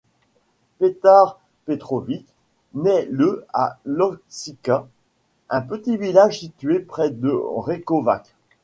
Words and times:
Petar 0.79 1.39
Petrović 1.65 2.25
naît 2.73 3.07
le 3.11 3.45
à 3.53 3.77
Loćika, 3.85 4.87
un 5.51 5.61
petit 5.61 5.95
village 5.95 6.39
situé 6.39 6.79
près 6.79 7.11
de 7.11 7.29
Rekovac. 7.29 8.33